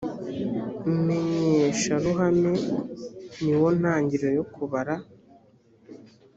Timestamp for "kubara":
4.53-4.95